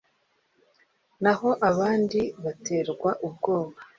Naho 1.23 1.49
abandi 1.69 2.19
baterwa 2.43 3.11
ubwoba 3.27 3.77